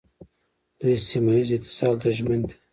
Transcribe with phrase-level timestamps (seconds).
[0.79, 2.53] دوی سیمه ییز اتصال ته ژمن دي.